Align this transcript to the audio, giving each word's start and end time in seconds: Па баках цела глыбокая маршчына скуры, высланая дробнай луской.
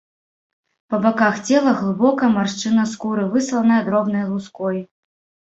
Па 0.93 0.97
баках 1.03 1.35
цела 1.47 1.73
глыбокая 1.81 2.31
маршчына 2.39 2.87
скуры, 2.93 3.27
высланая 3.35 3.79
дробнай 3.91 4.27
луской. 4.33 4.77